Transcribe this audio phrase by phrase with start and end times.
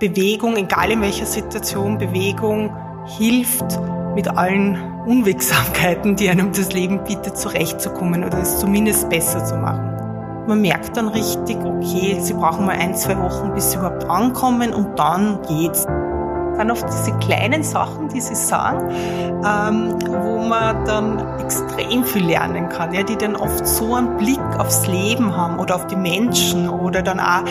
[0.00, 2.74] Bewegung, egal in welcher Situation, Bewegung
[3.18, 3.78] hilft,
[4.14, 4.76] mit allen
[5.06, 10.46] Unwegsamkeiten, die einem das Leben bietet, zurechtzukommen oder es zumindest besser zu machen.
[10.48, 14.72] Man merkt dann richtig, okay, sie brauchen mal ein, zwei Wochen, bis sie überhaupt ankommen
[14.72, 18.90] und dann geht's dann oft diese kleinen Sachen, die sie sagen,
[19.46, 24.40] ähm, wo man dann extrem viel lernen kann, ja, die dann oft so einen Blick
[24.58, 27.44] aufs Leben haben oder auf die Menschen oder dann auch,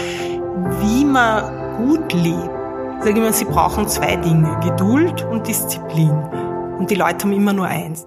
[0.82, 2.50] wie man gut lebt.
[3.02, 6.12] Sag ich mal, sie brauchen zwei Dinge, Geduld und Disziplin.
[6.78, 8.06] Und die Leute haben immer nur eins.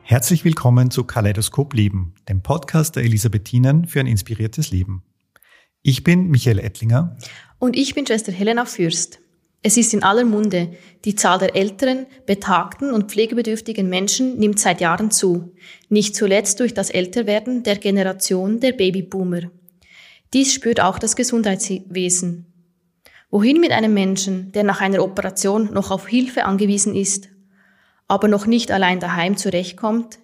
[0.00, 5.02] Herzlich willkommen zu Kaleidoskop Leben, dem Podcast der Elisabethinen für ein inspiriertes Leben.
[5.82, 7.14] Ich bin Michael Ettlinger.
[7.58, 9.18] Und ich bin Schwester Helena Fürst.
[9.60, 10.70] Es ist in aller Munde.
[11.04, 15.52] Die Zahl der älteren, betagten und pflegebedürftigen Menschen nimmt seit Jahren zu.
[15.90, 19.50] Nicht zuletzt durch das Älterwerden der Generation der Babyboomer.
[20.32, 22.46] Dies spürt auch das Gesundheitswesen.
[23.30, 27.28] Wohin mit einem Menschen, der nach einer Operation noch auf Hilfe angewiesen ist,
[28.08, 30.18] aber noch nicht allein daheim zurechtkommt,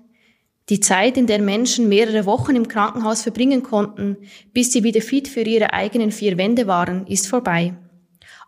[0.68, 4.16] die Zeit, in der Menschen mehrere Wochen im Krankenhaus verbringen konnten,
[4.52, 7.74] bis sie wieder fit für ihre eigenen vier Wände waren, ist vorbei.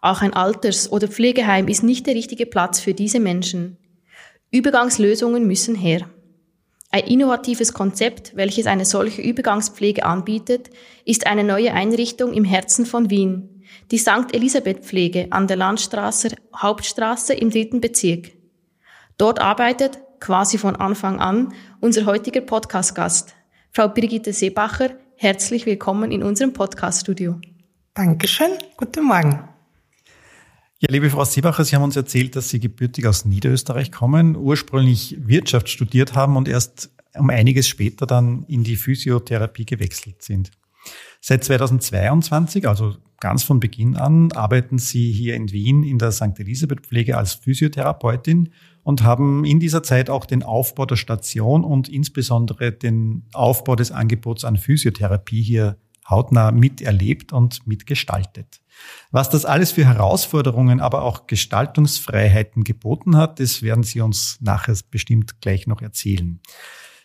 [0.00, 3.78] Auch ein Alters- oder Pflegeheim ist nicht der richtige Platz für diese Menschen.
[4.50, 6.08] Übergangslösungen müssen her.
[6.94, 10.70] Ein innovatives Konzept, welches eine solche Übergangspflege anbietet,
[11.04, 14.32] ist eine neue Einrichtung im Herzen von Wien, die St.
[14.32, 18.30] Elisabeth Pflege an der Landstraße Hauptstraße im dritten Bezirk.
[19.18, 23.34] Dort arbeitet quasi von Anfang an unser heutiger Podcast-Gast,
[23.72, 24.90] Frau Brigitte Seebacher.
[25.16, 27.40] Herzlich willkommen in unserem Podcast-Studio.
[27.94, 28.52] Dankeschön.
[28.76, 29.53] Guten Morgen.
[30.84, 35.16] Ja, liebe Frau Seebacher, Sie haben uns erzählt, dass Sie gebürtig aus Niederösterreich kommen, ursprünglich
[35.18, 40.50] Wirtschaft studiert haben und erst um einiges später dann in die Physiotherapie gewechselt sind.
[41.22, 46.38] Seit 2022, also ganz von Beginn an, arbeiten Sie hier in Wien in der St.
[46.38, 48.50] Elisabeth Pflege als Physiotherapeutin
[48.82, 53.90] und haben in dieser Zeit auch den Aufbau der Station und insbesondere den Aufbau des
[53.90, 58.60] Angebots an Physiotherapie hier hautnah miterlebt und mitgestaltet.
[59.10, 64.76] Was das alles für Herausforderungen, aber auch Gestaltungsfreiheiten geboten hat, das werden Sie uns nachher
[64.90, 66.40] bestimmt gleich noch erzählen.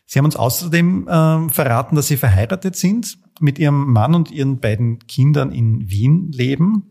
[0.06, 4.60] Sie haben uns außerdem äh, verraten, dass Sie verheiratet sind, mit Ihrem Mann und Ihren
[4.60, 6.90] beiden Kindern in Wien leben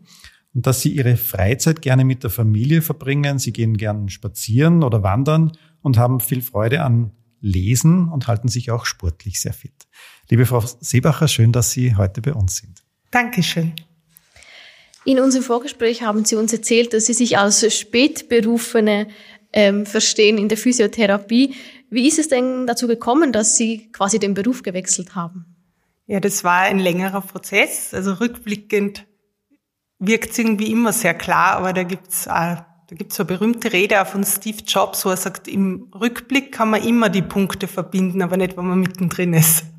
[0.53, 3.39] und dass sie ihre Freizeit gerne mit der Familie verbringen.
[3.39, 5.51] Sie gehen gern spazieren oder wandern
[5.81, 7.11] und haben viel Freude an
[7.41, 9.87] Lesen und halten sich auch sportlich sehr fit.
[10.29, 12.83] Liebe Frau Seebacher, schön, dass Sie heute bei uns sind.
[13.11, 13.73] Dankeschön.
[15.09, 19.07] In unserem Vorgespräch haben Sie uns erzählt, dass Sie sich als Spätberufene
[19.51, 21.55] ähm, verstehen in der Physiotherapie.
[21.89, 25.47] Wie ist es denn dazu gekommen, dass Sie quasi den Beruf gewechselt haben?
[26.05, 27.91] Ja, das war ein längerer Prozess.
[27.91, 29.07] Also rückblickend
[29.97, 32.57] wirkt irgendwie immer sehr klar, aber da gibt's äh,
[32.89, 36.51] da gibt's so eine berühmte Rede auch von Steve Jobs, wo er sagt, im Rückblick
[36.51, 39.63] kann man immer die Punkte verbinden, aber nicht, wenn man mittendrin ist.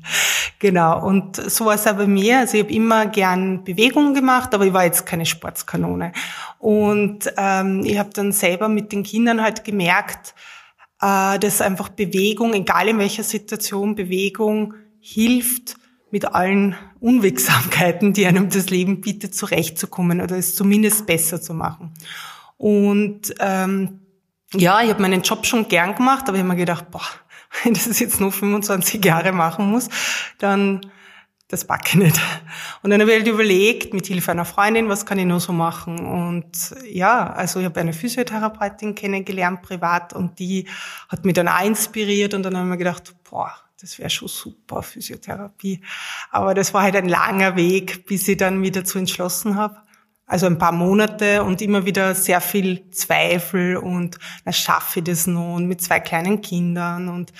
[0.59, 1.03] Genau.
[1.03, 2.37] Und so war es auch bei mir.
[2.37, 6.11] Also ich habe immer gern Bewegungen gemacht, aber ich war jetzt keine Sportskanone.
[6.59, 10.35] Und ähm, ich habe dann selber mit den Kindern halt gemerkt,
[11.01, 15.77] äh, dass einfach Bewegung, egal in welcher Situation, Bewegung hilft,
[16.11, 21.91] mit allen Unwegsamkeiten, die einem das Leben bietet, zurechtzukommen oder es zumindest besser zu machen.
[22.61, 24.01] Und ähm,
[24.53, 27.01] ja, ich habe meinen Job schon gern gemacht, aber ich habe mir gedacht, boah,
[27.63, 29.89] wenn ich das jetzt nur 25 Jahre machen muss,
[30.37, 30.81] dann
[31.47, 32.21] das backe ich nicht.
[32.83, 35.53] Und dann habe ich halt überlegt, mit Hilfe einer Freundin, was kann ich nur so
[35.53, 36.05] machen?
[36.05, 40.67] Und ja, also ich habe eine Physiotherapeutin kennengelernt, privat, und die
[41.09, 43.51] hat mich dann auch inspiriert und dann habe ich mir gedacht, boah,
[43.81, 45.81] das wäre schon super, Physiotherapie.
[46.29, 49.77] Aber das war halt ein langer Weg, bis ich dann wieder zu entschlossen habe.
[50.31, 55.27] Also ein paar Monate und immer wieder sehr viel Zweifel und na, schaffe ich das
[55.27, 57.33] nun mit zwei kleinen Kindern und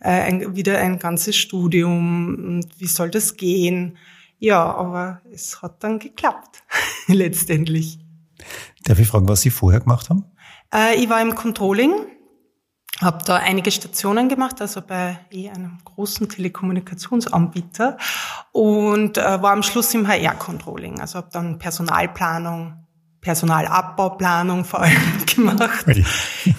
[0.00, 3.98] äh, ein, wieder ein ganzes Studium und wie soll das gehen?
[4.38, 6.62] Ja, aber es hat dann geklappt,
[7.06, 7.98] letztendlich.
[8.84, 10.24] Darf ich fragen, was Sie vorher gemacht haben?
[10.72, 11.92] Äh, ich war im Controlling
[13.00, 17.96] habe da einige Stationen gemacht, also bei eh einem großen Telekommunikationsanbieter
[18.52, 21.00] und äh, war am Schluss im HR-Controlling.
[21.00, 22.86] Also habe dann Personalplanung,
[23.20, 25.86] Personalabbauplanung vor allem gemacht.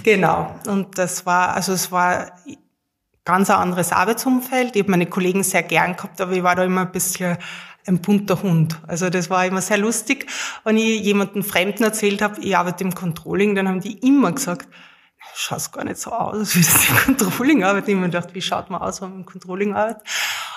[0.04, 0.56] genau.
[0.68, 2.32] Und das war, also es war
[3.26, 4.76] ganz ein anderes Arbeitsumfeld.
[4.76, 7.38] Ich habe meine Kollegen sehr gern gehabt, aber ich war da immer ein bisschen
[7.86, 8.80] ein bunter Hund.
[8.88, 10.28] Also das war immer sehr lustig.
[10.64, 14.68] Wenn ich jemanden Fremden erzählt habe, ich arbeite im Controlling, dann haben die immer gesagt,
[15.36, 17.90] schaut gar nicht so aus, als würde ich im Controlling arbeiten.
[17.90, 20.04] Ich habe mir gedacht, wie schaut man aus, wenn man im Controlling arbeitet?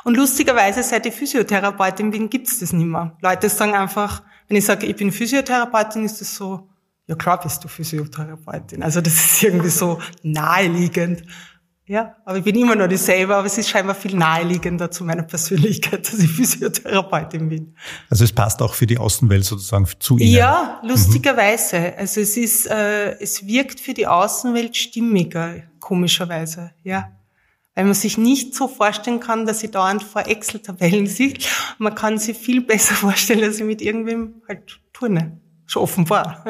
[0.05, 3.17] Und lustigerweise, seit ich Physiotherapeutin bin, gibt's das nicht mehr.
[3.21, 6.69] Leute sagen einfach, wenn ich sage, ich bin Physiotherapeutin, ist das so,
[7.07, 8.83] ja klar bist du Physiotherapeutin.
[8.83, 11.25] Also das ist irgendwie so naheliegend.
[11.93, 15.25] Ja, aber ich bin immer noch dieselbe, aber es ist scheinbar viel naheliegender zu meiner
[15.25, 17.77] Persönlichkeit, dass ich Physiotherapeutin bin.
[18.09, 20.33] Also es passt auch für die Außenwelt sozusagen zu Ihnen.
[20.33, 21.79] Ja, lustigerweise.
[21.79, 21.93] Mhm.
[21.99, 27.13] Also es ist, äh, es wirkt für die Außenwelt stimmiger, komischerweise, ja.
[27.75, 31.47] Weil man sich nicht so vorstellen kann, dass sie dauernd vor Excel-Tabellen sieht.
[31.77, 35.39] Man kann sich viel besser vorstellen, dass sie mit irgendwem halt turne.
[35.67, 36.43] Schon offenbar.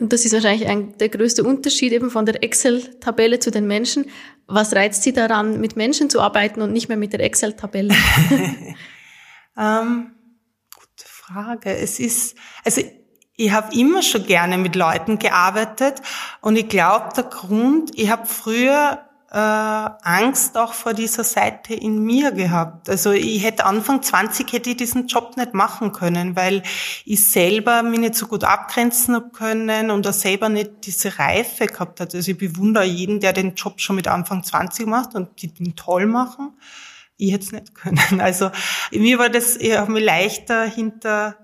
[0.00, 4.06] Und das ist wahrscheinlich ein, der größte Unterschied eben von der Excel-Tabelle zu den Menschen.
[4.46, 7.94] Was reizt Sie daran, mit Menschen zu arbeiten und nicht mehr mit der Excel-Tabelle?
[9.58, 10.12] ähm,
[10.74, 11.76] gute Frage.
[11.76, 12.80] Es ist, also
[13.36, 16.00] ich habe immer schon gerne mit Leuten gearbeitet
[16.40, 22.02] und ich glaube, der Grund, ich habe früher äh, Angst auch vor dieser Seite in
[22.02, 22.90] mir gehabt.
[22.90, 26.64] Also ich hätte Anfang 20 hätte ich diesen Job nicht machen können, weil
[27.04, 31.66] ich selber mich nicht so gut abgrenzen habe können und auch selber nicht diese Reife
[31.66, 32.12] gehabt hat.
[32.12, 35.76] Also ich bewundere jeden, der den Job schon mit Anfang 20 macht und die den
[35.76, 36.54] toll machen.
[37.16, 38.20] Ich hätte es nicht können.
[38.20, 38.50] Also
[38.90, 41.36] mir war das, ich habe mich leichter hinter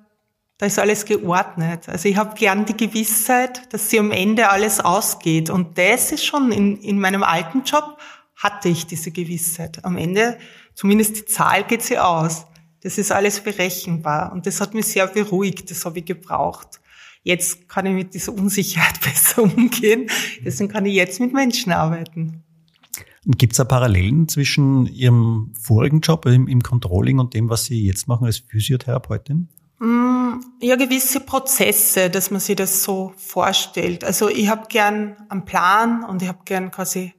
[0.58, 1.88] da ist alles geordnet.
[1.88, 5.50] Also ich habe gern die Gewissheit, dass sie am Ende alles ausgeht.
[5.50, 7.99] Und das ist schon in, in meinem alten Job
[8.37, 9.85] hatte ich diese Gewissheit.
[9.85, 10.38] Am Ende,
[10.75, 12.47] zumindest die Zahl geht sie aus.
[12.82, 14.32] Das ist alles berechenbar.
[14.32, 15.70] Und das hat mich sehr beruhigt.
[15.70, 16.81] Das habe ich gebraucht.
[17.23, 20.08] Jetzt kann ich mit dieser Unsicherheit besser umgehen.
[20.44, 22.44] Deswegen kann ich jetzt mit Menschen arbeiten.
[23.26, 27.85] Gibt es da Parallelen zwischen Ihrem vorigen Job im, im Controlling und dem, was Sie
[27.85, 29.49] jetzt machen als Physiotherapeutin?
[29.78, 34.05] Ja, gewisse Prozesse, dass man sich das so vorstellt.
[34.05, 37.12] Also ich habe gern einen Plan und ich habe gern quasi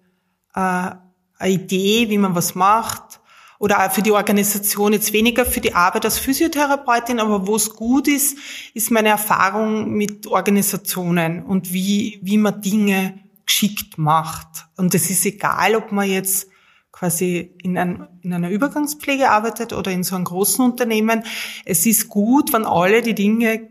[0.56, 3.20] äh, eine Idee, wie man was macht.
[3.60, 7.74] Oder auch für die Organisation jetzt weniger für die Arbeit als Physiotherapeutin, aber wo es
[7.76, 8.38] gut ist,
[8.76, 14.68] ist meine Erfahrung mit Organisationen und wie, wie man Dinge geschickt macht.
[14.78, 16.50] Und es ist egal, ob man jetzt
[16.98, 21.24] quasi in, ein, in einer Übergangspflege arbeitet oder in so einem großen Unternehmen.
[21.64, 23.70] Es ist gut, wenn alle die Dinge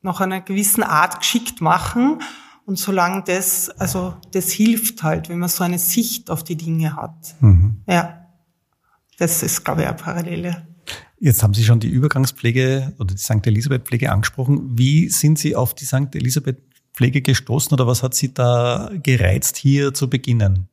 [0.00, 2.22] nach einer gewissen Art geschickt machen.
[2.64, 6.96] Und solange das, also das hilft halt, wenn man so eine Sicht auf die Dinge
[6.96, 7.34] hat.
[7.40, 7.82] Mhm.
[7.86, 8.26] Ja,
[9.18, 10.66] das ist, glaube ich, eine Parallele.
[11.18, 13.46] Jetzt haben Sie schon die Übergangspflege oder die St.
[13.46, 14.78] Elisabeth Pflege angesprochen.
[14.78, 16.14] Wie sind Sie auf die St.
[16.14, 16.62] Elisabeth
[16.94, 20.68] Pflege gestoßen oder was hat Sie da gereizt, hier zu beginnen?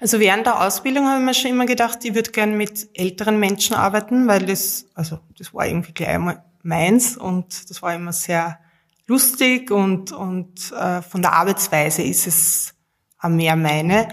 [0.00, 3.40] Also während der Ausbildung habe ich mir schon immer gedacht, ich würde gern mit älteren
[3.40, 8.12] Menschen arbeiten, weil das, also das war irgendwie gleich einmal meins und das war immer
[8.12, 8.58] sehr
[9.06, 12.74] lustig und, und äh, von der Arbeitsweise ist es
[13.18, 14.08] auch mehr meine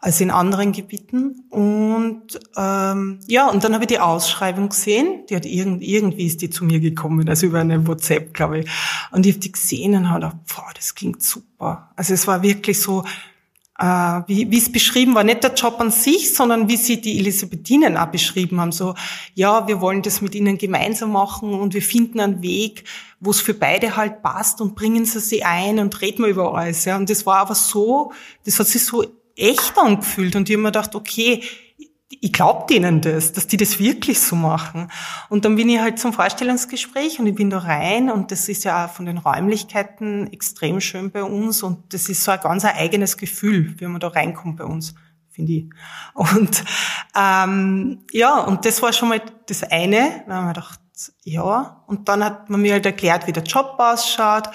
[0.00, 1.44] als in anderen Gebieten.
[1.50, 5.24] Und ähm, ja, und dann habe ich die Ausschreibung gesehen.
[5.28, 8.70] Die hat irgend, irgendwie ist die zu mir gekommen, also über eine WhatsApp, glaube ich.
[9.10, 11.90] Und ich habe die gesehen und habe gedacht, boah, das klingt super.
[11.96, 13.04] Also es war wirklich so,
[13.78, 17.18] äh, wie, wie es beschrieben war, nicht der Job an sich, sondern wie sie die
[17.18, 18.72] Elisabethinen auch beschrieben haben.
[18.72, 18.94] So,
[19.34, 22.84] ja, wir wollen das mit ihnen gemeinsam machen und wir finden einen Weg,
[23.20, 26.54] wo es für beide halt passt und bringen sie sie ein und reden wir über
[26.54, 26.84] alles.
[26.84, 26.96] Ja.
[26.96, 28.12] Und das war aber so,
[28.44, 29.04] das hat sich so
[29.36, 31.42] echt angefühlt und ich habe mir gedacht, okay,
[32.10, 34.90] ich glaube denen das, dass die das wirklich so machen.
[35.28, 38.64] Und dann bin ich halt zum Vorstellungsgespräch und ich bin da rein und das ist
[38.64, 42.64] ja auch von den Räumlichkeiten extrem schön bei uns und das ist so ein ganz
[42.64, 44.94] eigenes Gefühl, wie man da reinkommt bei uns,
[45.28, 45.70] finde ich.
[46.14, 46.64] Und
[47.14, 50.22] ähm, ja, und das war schon mal das eine.
[50.26, 50.80] Dann haben wir gedacht,
[51.24, 51.84] ja.
[51.86, 54.48] Und dann hat man mir halt erklärt, wie der Job ausschaut.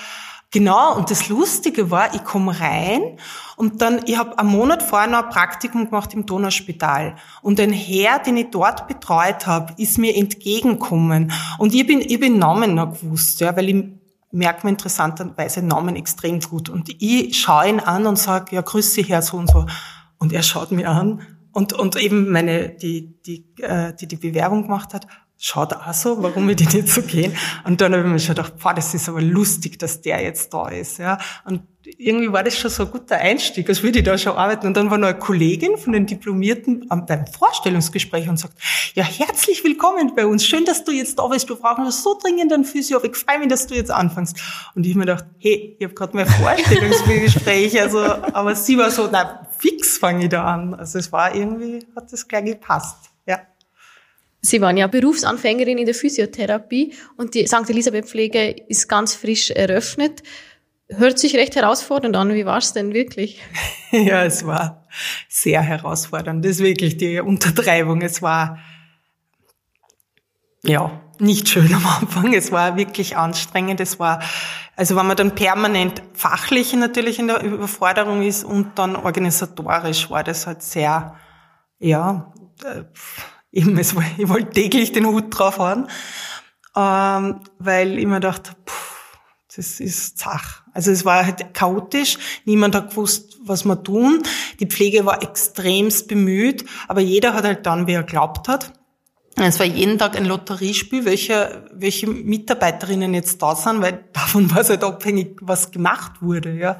[0.53, 3.17] Genau, und das Lustige war, ich komme rein
[3.57, 7.15] und dann, ich habe einen Monat vorher noch ein Praktikum gemacht im Donauspital.
[7.41, 11.31] Und ein Herr, den ich dort betreut habe, ist mir entgegengekommen.
[11.57, 13.83] Und ich bin, ich bin Namen noch gewusst, ja, weil ich
[14.29, 16.69] merke mir interessanterweise Namen extrem gut.
[16.69, 19.65] Und ich schaue ihn an und sage, ja, grüße Herr so und so.
[20.19, 24.63] Und er schaut mir an und, und eben meine, die, die, äh, die die Bewerbung
[24.63, 25.07] gemacht hat,
[25.43, 27.35] schaut auch so, warum wir die nicht so gehen.
[27.65, 30.53] Und dann habe ich mir schon gedacht, boah, das ist aber lustig, dass der jetzt
[30.53, 30.99] da ist.
[30.99, 31.17] Ja.
[31.43, 31.63] Und
[31.97, 34.67] irgendwie war das schon so ein guter Einstieg, als würde ich da schon arbeiten.
[34.67, 38.57] Und dann war noch eine Kollegin von den Diplomierten beim Vorstellungsgespräch und sagt,
[38.93, 40.45] ja, herzlich willkommen bei uns.
[40.45, 41.49] Schön, dass du jetzt da bist.
[41.49, 43.03] Wir brauchen so dringend einen Physio.
[43.03, 44.39] Ich freue mich, dass du jetzt anfängst.
[44.75, 47.81] Und ich mir gedacht, hey, ich habe gerade mein Vorstellungsgespräch.
[47.81, 50.73] Also, aber sie war so, na, fix fange ich da an.
[50.73, 53.12] Also es war irgendwie, hat das gleich gepasst.
[54.45, 57.69] Sie waren ja Berufsanfängerin in der Physiotherapie und die St.
[57.69, 60.21] Elisabeth Pflege ist ganz frisch eröffnet.
[60.89, 62.33] Hört sich recht herausfordernd an.
[62.33, 63.41] Wie war es denn wirklich?
[63.91, 64.85] ja, es war
[65.29, 66.43] sehr herausfordernd.
[66.43, 68.01] Das ist wirklich die Untertreibung.
[68.01, 68.59] Es war,
[70.65, 72.33] ja, nicht schön am Anfang.
[72.33, 73.79] Es war wirklich anstrengend.
[73.79, 74.21] Es war,
[74.75, 80.25] also wenn man dann permanent fachlich natürlich in der Überforderung ist und dann organisatorisch war
[80.25, 81.15] das halt sehr,
[81.79, 82.33] ja,
[82.65, 82.83] äh,
[83.53, 85.87] eben, es ich wollte täglich den Hut drauf haben,
[86.75, 89.17] ähm, weil ich mir dachte, pff,
[89.55, 90.63] das ist zach.
[90.73, 92.17] Also es war halt chaotisch.
[92.45, 94.23] Niemand hat gewusst, was wir tun.
[94.59, 98.73] Die Pflege war extremst bemüht, aber jeder hat halt dann, wie er glaubt hat.
[99.35, 104.61] Es war jeden Tag ein Lotteriespiel, welche, welche Mitarbeiterinnen jetzt da sind, weil davon war
[104.61, 106.79] es halt abhängig, was gemacht wurde, ja.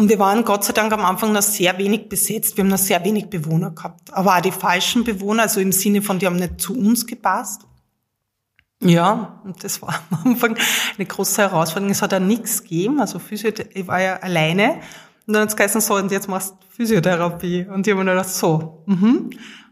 [0.00, 2.56] Und wir waren Gott sei Dank am Anfang noch sehr wenig besetzt.
[2.56, 4.10] Wir haben noch sehr wenig Bewohner gehabt.
[4.14, 7.66] Aber auch die falschen Bewohner, also im Sinne von, die haben nicht zu uns gepasst.
[8.82, 10.56] Ja, und das war am Anfang
[10.96, 11.90] eine große Herausforderung.
[11.90, 12.98] Es hat ja nichts gegeben.
[12.98, 14.76] Also Physio, ich war ja alleine.
[15.26, 17.66] Und dann hat es geheißen, so, und jetzt machst du Physiotherapie.
[17.66, 19.28] Und ich habe mir gedacht, so, mhm.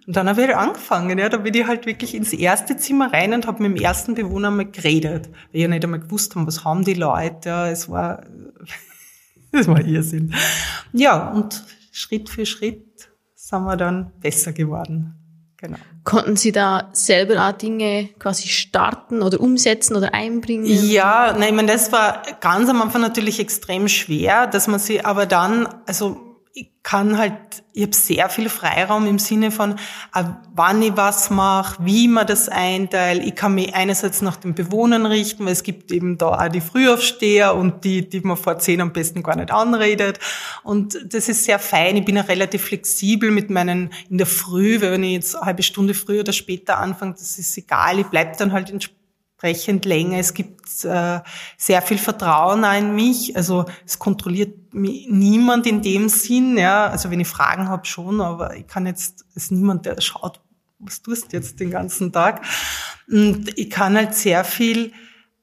[0.07, 3.15] Und dann habe ich halt angefangen, ja, da bin ich halt wirklich ins erste Zimmer
[3.15, 6.35] rein und habe mit dem ersten Bewohner mal geredet, weil ich ja nicht einmal gewusst
[6.35, 8.23] haben, was haben die Leute, ja, es war,
[9.53, 10.35] es war Irrsinn.
[10.93, 15.15] Ja, und Schritt für Schritt sind wir dann besser geworden.
[15.57, 15.79] Genau.
[16.05, 20.65] Konnten Sie da selber auch Dinge quasi starten oder umsetzen oder einbringen?
[20.67, 25.05] Ja, nein, ich meine, das war ganz am Anfang natürlich extrem schwer, dass man sie
[25.05, 26.28] aber dann, also
[26.59, 27.35] ich kann halt,
[27.73, 29.73] ich habe sehr viel Freiraum im Sinne von,
[30.15, 30.25] äh,
[30.55, 33.23] wann ich was mache, wie man das einteilt.
[33.25, 36.61] Ich kann mich einerseits nach den Bewohnern richten, weil es gibt eben da auch die
[36.61, 40.19] Frühaufsteher und die, die man vor zehn am besten gar nicht anredet.
[40.65, 41.97] Und das ist sehr fein.
[41.97, 45.47] Ich bin ja relativ flexibel mit meinen, in der Früh, weil wenn ich jetzt eine
[45.47, 48.01] halbe Stunde früher oder später anfange, das ist egal.
[48.01, 48.71] Ich bleib dann halt
[49.39, 50.19] entsprechend länger.
[50.19, 51.21] Es gibt äh,
[51.57, 53.37] sehr viel Vertrauen in mich.
[53.37, 56.59] Also es kontrolliert niemand in dem Sinn.
[56.59, 60.01] Ja, also wenn ich Fragen habe schon, aber ich kann jetzt es ist niemand, der
[60.01, 60.41] schaut,
[60.81, 62.45] was tust du jetzt den ganzen Tag.
[63.09, 64.93] Und ich kann halt sehr viel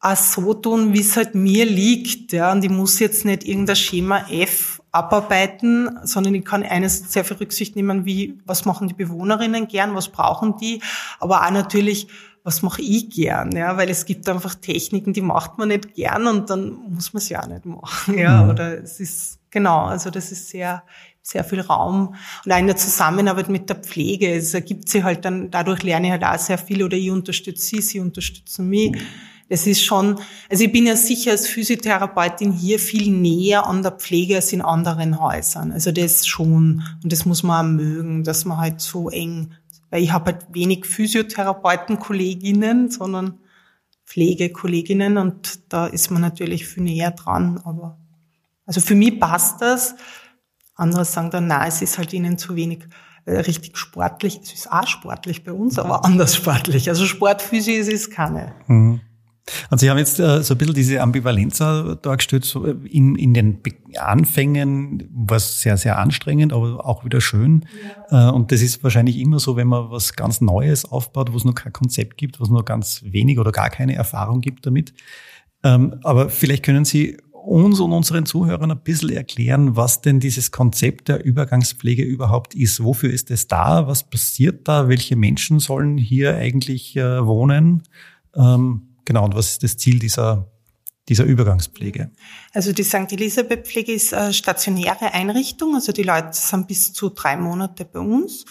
[0.02, 2.34] auch so tun, wie es halt mir liegt.
[2.34, 7.26] Ja, und ich muss jetzt nicht irgendein Schema F abarbeiten, sondern ich kann eines sehr
[7.26, 10.82] viel Rücksicht nehmen, wie, was machen die Bewohnerinnen gern, was brauchen die,
[11.20, 12.08] aber auch natürlich,
[12.46, 16.28] was mache ich gern, ja, weil es gibt einfach Techniken, die macht man nicht gern
[16.28, 18.50] und dann muss man es ja auch nicht machen, ja, mhm.
[18.52, 20.84] oder es ist, genau, also das ist sehr,
[21.24, 25.26] sehr viel Raum und auch in der Zusammenarbeit mit der Pflege, es ergibt sich halt
[25.26, 28.96] dann, dadurch lerne ich halt auch sehr viel oder ich unterstütze sie, sie unterstützen mich.
[29.48, 33.92] Das ist schon, also ich bin ja sicher als Physiotherapeutin hier viel näher an der
[33.92, 35.72] Pflege als in anderen Häusern.
[35.72, 36.82] Also das schon.
[37.04, 39.52] Und das muss man auch mögen, dass man halt so eng
[39.90, 43.40] weil ich habe halt wenig Physiotherapeuten-Kolleginnen, sondern
[44.06, 47.60] Pflegekolleginnen und da ist man natürlich viel näher dran.
[47.64, 47.98] Aber
[48.66, 49.96] also für mich passt das.
[50.76, 52.88] Andere sagen dann, na, es ist halt ihnen zu wenig
[53.26, 54.40] äh, richtig sportlich.
[54.44, 56.90] Es ist auch sportlich bei uns, aber anders sportlich.
[56.90, 58.54] Also Sportphysio ist es keine.
[58.68, 59.02] Mhm.
[59.70, 63.16] Und Sie haben jetzt äh, so ein bisschen diese Ambivalenz äh, dargestellt, so äh, in,
[63.16, 63.60] in den
[63.98, 67.66] Anfängen war es sehr, sehr anstrengend, aber auch wieder schön.
[68.10, 68.30] Ja.
[68.30, 71.46] Äh, und das ist wahrscheinlich immer so, wenn man was ganz Neues aufbaut, wo es
[71.46, 74.94] noch kein Konzept gibt, wo es nur ganz wenig oder gar keine Erfahrung gibt damit.
[75.64, 80.52] Ähm, aber vielleicht können Sie uns und unseren Zuhörern ein bisschen erklären, was denn dieses
[80.52, 82.84] Konzept der Übergangspflege überhaupt ist.
[82.84, 83.88] Wofür ist es da?
[83.88, 84.90] Was passiert da?
[84.90, 87.84] Welche Menschen sollen hier eigentlich äh, wohnen?
[88.36, 90.48] Ähm, Genau, und was ist das Ziel dieser,
[91.08, 92.12] dieser Übergangspflege?
[92.54, 93.12] Also die St.
[93.12, 98.00] Elisabeth Pflege ist eine stationäre Einrichtung, also die Leute sind bis zu drei Monate bei
[98.00, 98.46] uns.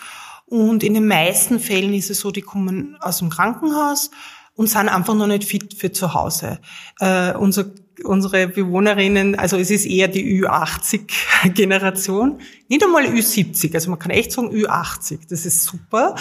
[0.47, 4.11] Und in den meisten Fällen ist es so, die kommen aus dem Krankenhaus
[4.55, 6.61] und sind einfach noch nicht fit für zu Hause.
[7.01, 7.67] Äh, unser,
[8.03, 14.33] unsere Bewohnerinnen, also es ist eher die Ü80-Generation, nicht einmal Ü70, also man kann echt
[14.33, 16.17] sagen Ü80, das ist super.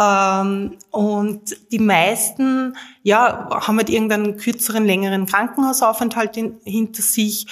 [0.00, 7.46] Ähm, und die meisten, ja, haben halt irgendeinen kürzeren, längeren Krankenhausaufenthalt in, hinter sich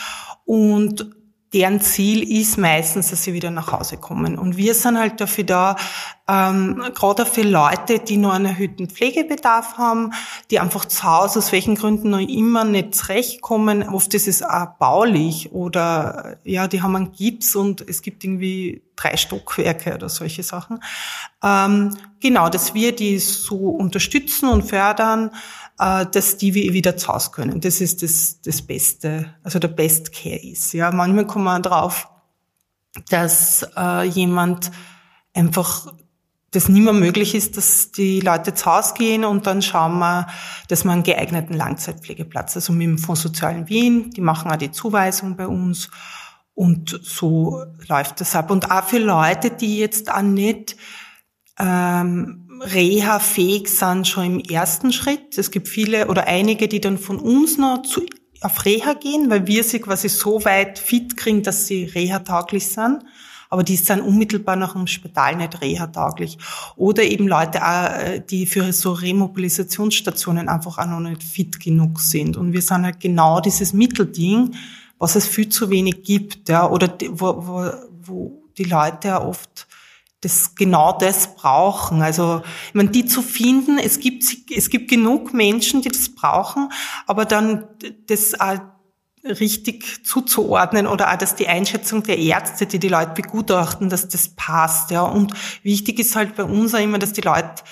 [0.46, 1.19] und
[1.52, 4.38] deren Ziel ist meistens, dass sie wieder nach Hause kommen.
[4.38, 5.76] Und wir sind halt dafür da,
[6.28, 10.12] ähm, gerade für Leute, die nur einen erhöhten Pflegebedarf haben,
[10.50, 13.82] die einfach zu Hause aus welchen Gründen noch immer nicht zurechtkommen.
[13.88, 18.82] Oft ist es auch baulich oder ja, die haben einen Gips und es gibt irgendwie
[18.94, 20.80] drei Stockwerke oder solche Sachen.
[21.42, 25.32] Ähm, genau, dass wir die so unterstützen und fördern
[25.80, 27.60] äh, dass die wieder zu Hause können.
[27.60, 30.74] Das ist das, das Beste, also der Best Care ist.
[30.74, 32.08] Ja, manchmal kommt man drauf,
[33.08, 34.70] dass äh, jemand
[35.32, 35.92] einfach
[36.50, 40.26] das nicht mehr möglich ist, dass die Leute zu Hause gehen und dann schauen wir,
[40.68, 44.72] dass wir einen geeigneten Langzeitpflegeplatz, also mit dem Fonds Sozialen Wien, die machen auch die
[44.72, 45.88] Zuweisung bei uns
[46.54, 48.50] und so läuft das ab.
[48.50, 50.76] Und auch für Leute, die jetzt auch nicht
[51.58, 55.38] ähm, reha-fähig sind, schon im ersten Schritt.
[55.38, 58.04] Es gibt viele oder einige, die dann von uns noch zu,
[58.40, 63.04] auf Reha gehen, weil wir sie quasi so weit fit kriegen, dass sie reha-tauglich sind
[63.50, 66.38] aber die sind unmittelbar nach dem Spital nicht reha-tauglich.
[66.76, 72.36] Oder eben Leute, äh, die für so Remobilisationsstationen einfach auch noch nicht fit genug sind.
[72.36, 74.54] Und wir sind halt genau dieses Mittelding,
[74.98, 77.70] was es viel zu wenig gibt, ja, oder die, wo, wo,
[78.02, 79.66] wo die Leute oft
[80.20, 82.02] das genau das brauchen.
[82.02, 84.24] Also, ich meine, die zu finden, es gibt,
[84.54, 86.70] es gibt genug Menschen, die das brauchen,
[87.06, 87.66] aber dann
[88.06, 88.58] das auch
[89.24, 94.34] richtig zuzuordnen oder auch, dass die Einschätzung der Ärzte, die die Leute begutachten, dass das
[94.34, 95.02] passt, ja.
[95.02, 97.62] Und wichtig ist halt bei uns auch immer, dass die Leute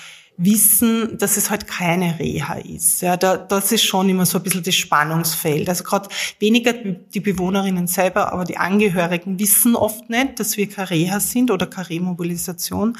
[0.41, 3.01] wissen, dass es halt keine Reha ist.
[3.01, 5.67] Ja, da, das ist schon immer so ein bisschen das Spannungsfeld.
[5.67, 6.07] Also gerade
[6.39, 11.51] weniger die Bewohnerinnen selber, aber die Angehörigen wissen oft nicht, dass wir keine Reha sind
[11.51, 12.97] oder keine Remobilisation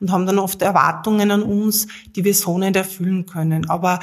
[0.00, 3.70] und haben dann oft Erwartungen an uns, die wir so nicht erfüllen können.
[3.70, 3.98] Aber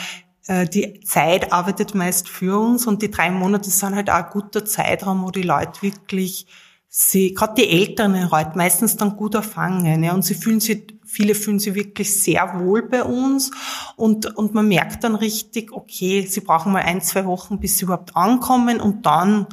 [0.47, 4.31] äh, die Zeit arbeitet meist für uns und die drei Monate sind halt auch ein
[4.31, 6.47] guter Zeitraum, wo die Leute wirklich
[6.87, 11.35] sie, gerade die Älteren halt meistens dann gut erfangen, ja, und sie fühlen sich, viele
[11.35, 13.51] fühlen sich wirklich sehr wohl bei uns
[13.95, 17.85] und, und man merkt dann richtig, okay, sie brauchen mal ein, zwei Wochen, bis sie
[17.85, 19.47] überhaupt ankommen und dann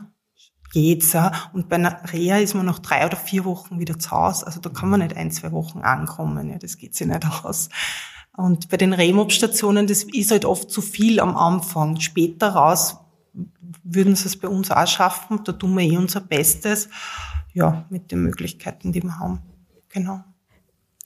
[0.72, 1.32] geht's, ja.
[1.52, 4.60] Und bei einer Reha ist man nach drei oder vier Wochen wieder zu Hause, also
[4.60, 7.68] da kann man nicht ein, zwei Wochen ankommen, ja, das geht sich nicht aus.
[8.36, 11.98] Und bei den Remop-Stationen, das ist halt oft zu viel am Anfang.
[12.00, 12.98] Später raus
[13.82, 15.40] würden sie es bei uns auch schaffen.
[15.44, 16.90] Da tun wir eh unser Bestes.
[17.54, 19.40] Ja, mit den Möglichkeiten, die wir haben.
[19.88, 20.22] Genau.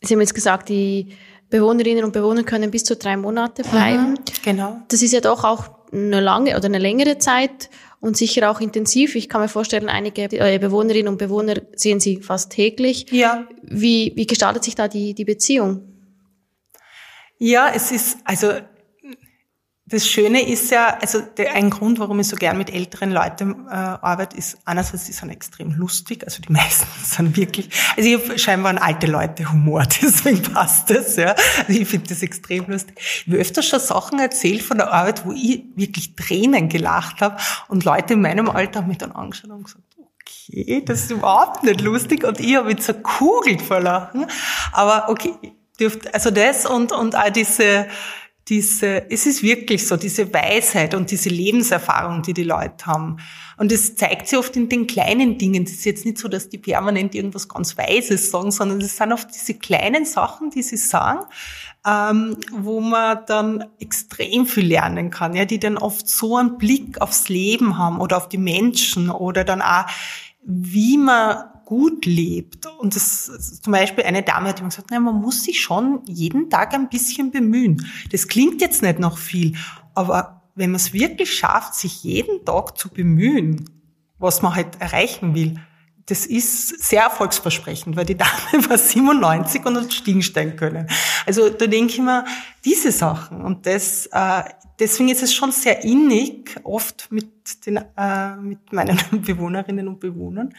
[0.02, 1.14] Sie haben jetzt gesagt, die
[1.50, 4.12] Bewohnerinnen und Bewohner können bis zu drei Monate bleiben.
[4.12, 4.80] Mhm, genau.
[4.88, 7.68] Das ist ja doch auch eine lange oder eine längere Zeit
[8.00, 9.14] und sicher auch intensiv.
[9.14, 13.10] Ich kann mir vorstellen, einige äh, Bewohnerinnen und Bewohner sehen Sie fast täglich.
[13.10, 13.46] Ja.
[13.62, 15.82] Wie, wie gestaltet sich da die, die Beziehung?
[17.38, 18.52] Ja, es ist, also
[19.90, 23.66] das Schöne ist ja, also der, ein Grund, warum ich so gern mit älteren Leuten
[23.68, 28.14] äh, arbeite, ist einerseits, sie sind extrem lustig, also die meisten sind wirklich, also ich
[28.14, 31.34] habe scheinbar einen alte Leute Humor, deswegen passt das, ja.
[31.66, 32.96] Also ich finde das extrem lustig.
[32.98, 37.36] Ich habe öfter schon Sachen erzählt von der Arbeit, wo ich wirklich Tränen gelacht habe
[37.68, 41.64] und Leute in meinem Alter haben mich dann angeschaut und gesagt, okay, das ist überhaupt
[41.64, 44.26] nicht lustig und ich habe mich zerkugelt vor Lachen,
[44.72, 45.34] aber okay,
[45.80, 47.88] dürft, also das und, und auch diese,
[48.48, 53.18] diese, es ist wirklich so, diese Weisheit und diese Lebenserfahrung, die die Leute haben.
[53.56, 55.64] Und es zeigt sich oft in den kleinen Dingen.
[55.64, 59.12] Das ist jetzt nicht so, dass die permanent irgendwas ganz Weises sagen, sondern es sind
[59.12, 61.20] oft diese kleinen Sachen, die sie sagen,
[61.86, 67.00] ähm, wo man dann extrem viel lernen kann, ja, die dann oft so einen Blick
[67.00, 69.86] aufs Leben haben oder auf die Menschen oder dann auch,
[70.42, 72.66] wie man gut lebt.
[72.66, 76.00] Und das ist zum Beispiel eine Dame hat immer gesagt, nein, man muss sich schon
[76.04, 77.86] jeden Tag ein bisschen bemühen.
[78.10, 79.56] Das klingt jetzt nicht noch viel,
[79.94, 83.70] aber wenn man es wirklich schafft, sich jeden Tag zu bemühen,
[84.18, 85.60] was man halt erreichen will,
[86.06, 88.30] das ist sehr erfolgsversprechend, weil die Dame
[88.68, 90.88] war 97 und hat Stiegen können.
[91.24, 92.24] Also da denke ich mir,
[92.64, 94.42] diese Sachen und das, äh,
[94.80, 100.52] deswegen ist es schon sehr innig, oft mit den, äh, mit meinen Bewohnerinnen und Bewohnern,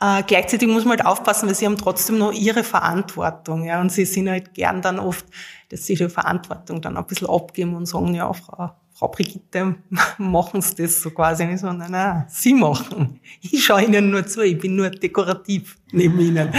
[0.00, 3.90] äh, gleichzeitig muss man halt aufpassen, weil sie haben trotzdem noch ihre Verantwortung, ja, und
[3.90, 5.24] sie sind halt gern dann oft,
[5.70, 9.76] dass sie ihre Verantwortung dann ein bisschen abgeben und sagen, ja, Frau, Frau Brigitte,
[10.18, 13.20] machen Sie das so quasi nicht so, nein, nein, Sie machen.
[13.42, 16.52] Ich schaue Ihnen nur zu, ich bin nur dekorativ neben Ihnen.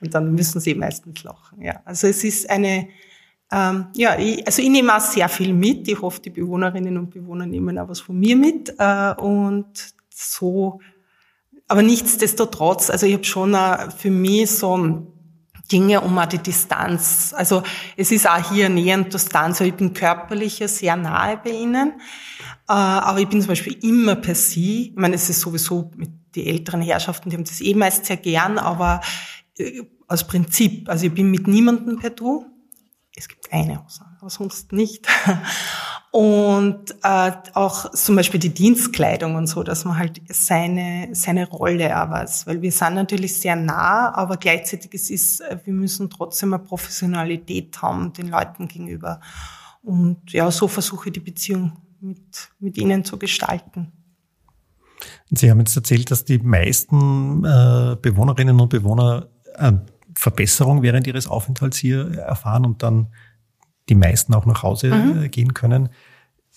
[0.00, 1.80] Und dann müssen Sie meistens lachen, ja.
[1.84, 2.88] Also es ist eine,
[3.50, 5.88] ähm, ja, ich, also ich nehme auch sehr viel mit.
[5.88, 8.74] Ich hoffe, die Bewohnerinnen und Bewohner nehmen auch was von mir mit.
[8.78, 10.80] Äh, und so
[11.68, 13.56] aber nichtsdestotrotz, also ich habe schon
[13.96, 15.06] für mich so
[15.70, 17.34] Dinge um die Distanz.
[17.36, 17.62] Also
[17.96, 19.60] es ist auch hier näher an Distanz.
[19.60, 22.00] Ich bin körperlich sehr nahe bei ihnen,
[22.68, 24.90] äh, aber ich bin zum Beispiel immer per Sie.
[24.90, 28.16] Ich meine, es ist sowieso mit die älteren Herrschaften, die haben das eh meist sehr
[28.16, 29.00] gern, aber
[29.58, 32.46] äh, aus Prinzip, also ich bin mit niemandem per Du.
[33.14, 35.06] Es gibt eine Ausnahme, aber sonst nicht.
[36.10, 41.90] Und äh, auch zum Beispiel die Dienstkleidung und so, dass man halt seine, seine Rolle
[41.90, 42.46] weiß.
[42.46, 46.62] Weil wir sind natürlich sehr nah, aber gleichzeitig es ist, äh, wir müssen trotzdem eine
[46.62, 49.20] Professionalität haben den Leuten gegenüber.
[49.82, 53.92] Und ja, so versuche ich die Beziehung mit, mit ihnen zu gestalten.
[55.30, 59.72] Sie haben jetzt erzählt, dass die meisten äh, Bewohnerinnen und Bewohner äh,
[60.14, 63.08] Verbesserung während ihres Aufenthalts hier erfahren und dann
[63.88, 65.24] die meisten auch nach Hause mhm.
[65.24, 65.88] Äh, gehen können.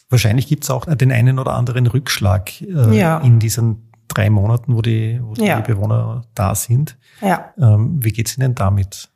[0.10, 3.20] Wahrscheinlich gibt es auch den einen oder anderen Rückschlag äh, ja.
[3.20, 5.62] in diesen drei Monaten, wo die, wo ja.
[5.62, 6.98] die Bewohner da sind.
[7.22, 7.54] Ja.
[7.58, 9.10] Ähm, wie geht's Ihnen damit?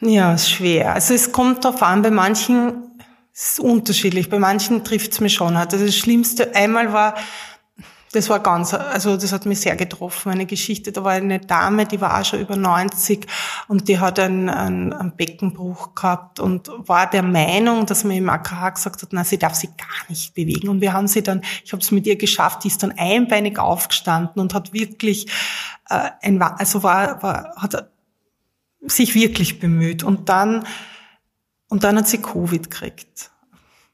[0.00, 0.94] Ja, ist schwer.
[0.94, 2.90] Also es kommt darauf an, bei manchen
[3.32, 5.56] ist es unterschiedlich, bei manchen trifft's mich schon.
[5.56, 7.14] Also das Schlimmste einmal war,
[8.12, 10.90] das war ganz, also das hat mich sehr getroffen, eine Geschichte.
[10.90, 13.26] Da war eine Dame, die war auch schon über 90
[13.68, 18.70] und die hat einen, einen, Beckenbruch gehabt und war der Meinung, dass man im AKH
[18.70, 20.68] gesagt hat, na, sie darf sich gar nicht bewegen.
[20.68, 23.60] Und wir haben sie dann, ich habe es mit ihr geschafft, die ist dann einbeinig
[23.60, 25.26] aufgestanden und hat wirklich
[25.88, 27.90] äh, ein, also war, war, hat
[28.80, 30.02] sich wirklich bemüht.
[30.02, 30.66] Und dann,
[31.68, 33.30] und dann hat sie Covid gekriegt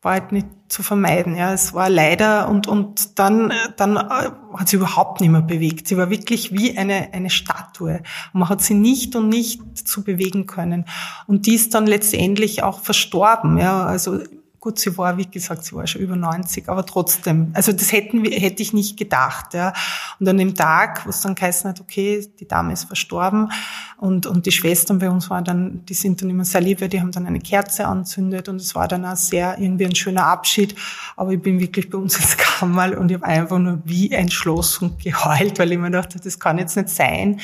[0.06, 1.34] war halt nicht zu vermeiden.
[1.34, 5.88] Ja, es war leider und und dann dann äh, hat sie überhaupt nicht mehr bewegt.
[5.88, 8.02] Sie war wirklich wie eine eine Statue.
[8.32, 10.84] Man hat sie nicht und nicht zu bewegen können.
[11.26, 13.58] Und die ist dann letztendlich auch verstorben.
[13.58, 14.20] Ja, also
[14.66, 18.24] Gut, sie war, wie gesagt, sie war schon über 90, aber trotzdem, also das hätten
[18.24, 19.72] wir, hätte ich nicht gedacht, ja.
[20.18, 23.52] Und an dem Tag, wo es dann geheißen hat, okay, die Dame ist verstorben
[23.96, 26.88] und, und die Schwestern bei uns waren dann, die sind dann immer sehr lieb, weil
[26.88, 30.26] die haben dann eine Kerze anzündet und es war dann auch sehr irgendwie ein schöner
[30.26, 30.74] Abschied.
[31.14, 34.32] Aber ich bin wirklich bei uns ins Kammerl und ich habe einfach nur wie ein
[34.32, 37.40] Schloss und geheult, weil ich mir dachte, das kann jetzt nicht sein.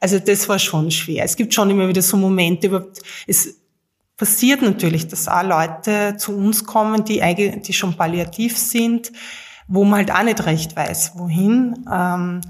[0.00, 1.24] Also das war schon schwer.
[1.24, 3.57] Es gibt schon immer wieder so Momente, überhaupt, es,
[4.18, 9.12] passiert natürlich, dass auch Leute zu uns kommen, die, eigentlich, die schon palliativ sind,
[9.68, 11.86] wo man halt auch nicht recht weiß, wohin.
[11.90, 12.40] Ähm,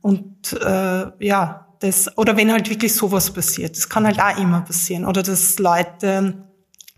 [0.00, 4.62] und äh, ja, das, oder wenn halt wirklich sowas passiert, das kann halt auch immer
[4.62, 5.04] passieren.
[5.04, 6.46] Oder dass Leute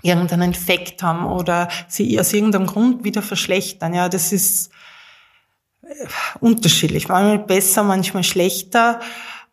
[0.02, 3.94] irgendeinen Infekt haben oder sie aus irgendeinem Grund wieder verschlechtern.
[3.94, 4.70] Ja, das ist
[5.82, 6.06] äh,
[6.40, 7.08] unterschiedlich.
[7.08, 9.00] Manchmal besser, manchmal schlechter.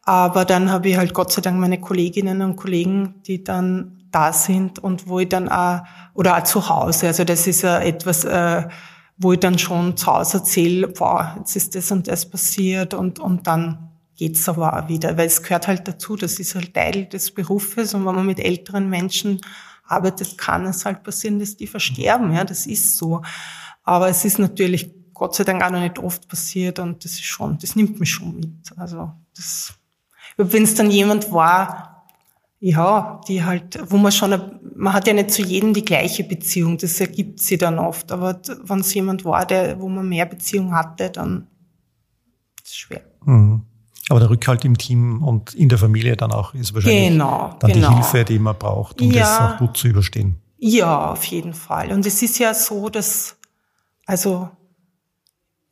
[0.03, 4.31] Aber dann habe ich halt Gott sei Dank meine Kolleginnen und Kollegen, die dann da
[4.31, 5.81] sind und wo ich dann auch,
[6.13, 8.67] oder auch zu Hause, also das ist ja etwas, äh,
[9.17, 13.19] wo ich dann schon zu Hause erzähle, boah, jetzt ist das und das passiert und,
[13.19, 17.05] und dann geht's aber auch wieder, weil es gehört halt dazu, das ist halt Teil
[17.07, 19.41] des Berufes und wenn man mit älteren Menschen
[19.83, 23.21] arbeitet, kann es halt passieren, dass die versterben, ja, das ist so.
[23.83, 27.25] Aber es ist natürlich Gott sei Dank auch noch nicht oft passiert und das ist
[27.25, 28.77] schon, das nimmt mich schon mit.
[28.77, 29.73] Also das,
[30.37, 31.94] wenn es dann jemand war,
[32.59, 34.33] ja, die halt, wo man schon,
[34.75, 38.11] man hat ja nicht zu jedem die gleiche Beziehung, das ergibt sie dann oft.
[38.11, 41.47] Aber wenn es jemand war, der, wo man mehr Beziehung hatte, dann
[42.63, 43.01] ist es schwer.
[43.25, 43.61] Mhm.
[44.09, 47.71] Aber der Rückhalt im Team und in der Familie dann auch ist wahrscheinlich genau, dann
[47.71, 47.89] genau.
[47.89, 50.35] die Hilfe, die man braucht, um ja, das auch gut zu überstehen.
[50.57, 51.91] Ja, auf jeden Fall.
[51.91, 53.35] Und es ist ja so, dass,
[54.05, 54.49] also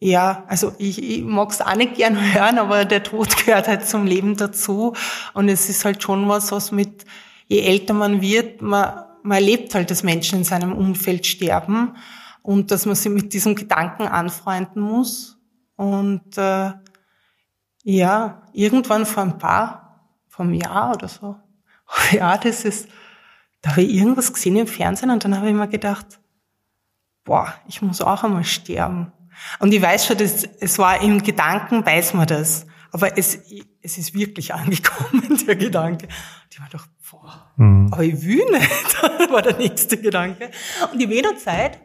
[0.03, 3.87] ja, also ich, ich mag es auch nicht gern hören, aber der Tod gehört halt
[3.87, 4.93] zum Leben dazu.
[5.33, 7.05] Und es ist halt schon was, was mit,
[7.47, 11.95] je älter man wird, man, man erlebt halt, dass Menschen in seinem Umfeld sterben
[12.41, 15.37] und dass man sich mit diesem Gedanken anfreunden muss.
[15.77, 16.73] Und äh,
[17.83, 21.37] ja, irgendwann vor ein paar, vor einem Jahr oder so,
[22.11, 22.89] ja, das ist,
[23.61, 26.19] da habe ich irgendwas gesehen im Fernsehen und dann habe ich mir gedacht,
[27.23, 29.13] boah, ich muss auch einmal sterben.
[29.59, 32.65] Und ich weiß schon, dass, es war im Gedanken, weiß man das.
[32.91, 33.39] Aber es,
[33.81, 36.05] es ist wirklich angekommen, der Gedanke.
[36.05, 37.89] Und ich war doch, boah, mhm.
[37.91, 40.51] aber ich will nicht, war der nächste Gedanke.
[40.91, 41.79] Und in weder Zeit,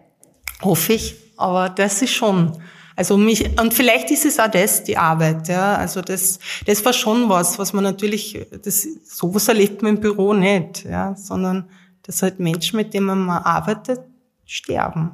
[0.63, 2.61] hoffe ich, aber das ist schon,
[2.97, 5.77] also mich, und vielleicht ist es auch das, die Arbeit, ja.
[5.77, 10.35] Also das, das war schon was, was man natürlich, das, sowas erlebt man im Büro
[10.35, 11.71] nicht, ja, sondern
[12.03, 14.01] dass halt Menschen, mit denen man arbeitet,
[14.45, 15.13] sterben.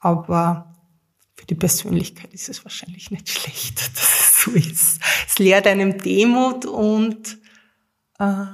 [0.00, 0.67] Aber
[1.50, 5.00] die Persönlichkeit ist es wahrscheinlich nicht schlecht, dass es so ist.
[5.26, 7.38] Es lehrt einem Demut und
[8.18, 8.44] äh,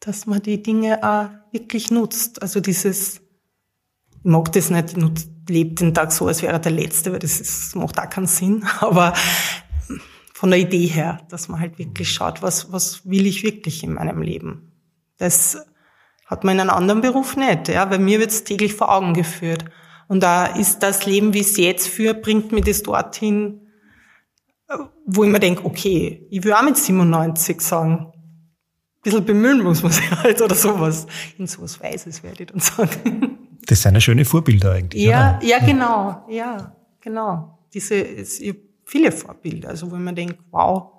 [0.00, 2.40] dass man die Dinge auch wirklich nutzt.
[2.42, 6.72] Also dieses, ich mag das nicht, nutzt, lebt den Tag so, als wäre er der
[6.72, 8.64] Letzte, weil das, ist, macht auch keinen Sinn.
[8.80, 9.12] Aber
[10.32, 13.94] von der Idee her, dass man halt wirklich schaut, was, was will ich wirklich in
[13.94, 14.72] meinem Leben.
[15.18, 15.58] Das
[16.24, 17.68] hat man in einem anderen Beruf nicht.
[17.68, 17.84] Ja?
[17.84, 19.66] Bei mir wird es täglich vor Augen geführt.
[20.10, 23.60] Und da ist das Leben, wie ich es jetzt führe, bringt mir das dorthin,
[25.06, 29.84] wo ich mir denke, okay, ich will auch mit 97 sagen, ein bisschen bemühen muss
[29.84, 31.06] man sich halt oder sowas.
[31.38, 33.38] In sowas Weises werde ich dann sagen.
[33.66, 35.04] Das sind ja schöne Vorbilder eigentlich.
[35.04, 35.46] Ja, oder?
[35.46, 37.58] ja, genau, ja, genau.
[37.72, 40.90] Diese, es, ich viele Vorbilder, also wo man denkt, wow,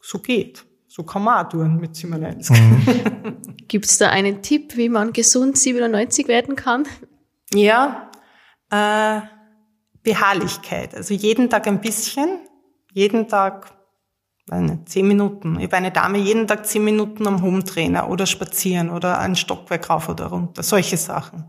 [0.00, 0.64] so geht.
[0.86, 2.56] So kann man auch tun mit 97.
[2.56, 3.36] Mhm.
[3.68, 6.86] Gibt es da einen Tipp, wie man gesund 97 werden kann?
[7.52, 8.07] Ja,
[8.70, 9.20] äh,
[10.02, 10.94] Beharrlichkeit.
[10.94, 12.40] Also jeden Tag ein bisschen,
[12.92, 13.78] jeden Tag
[14.48, 15.56] weiß zehn Minuten.
[15.58, 19.90] Ich habe eine Dame jeden Tag zehn Minuten am Home-Trainer oder spazieren oder ein Stockwerk
[19.90, 21.44] rauf oder runter, solche Sachen.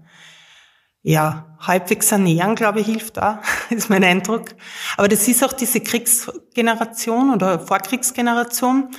[1.01, 4.49] Ja, halbwegs ernähren, glaube ich, hilft da, ist mein Eindruck.
[4.97, 8.89] Aber das ist auch diese Kriegsgeneration oder Vorkriegsgeneration,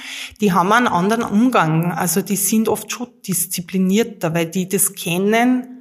[0.40, 1.92] die haben einen anderen Umgang.
[1.92, 5.79] Also die sind oft schon disziplinierter, weil die das kennen,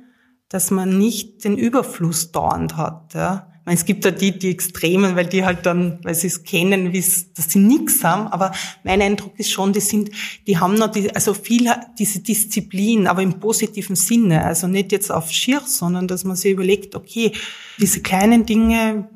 [0.49, 3.13] dass man nicht den Überfluss dauernd hat.
[3.13, 6.43] Ja meine, es gibt da die, die Extremen, weil die halt dann, weil sie es
[6.43, 7.03] kennen, wie
[7.35, 8.27] dass sie nichts haben.
[8.27, 8.51] Aber
[8.83, 10.09] mein Eindruck ist schon, die sind,
[10.47, 14.43] die haben noch die, also viel diese Disziplin, aber im positiven Sinne.
[14.43, 17.31] Also nicht jetzt auf Schier, sondern dass man sich überlegt, okay,
[17.79, 19.07] diese kleinen Dinge,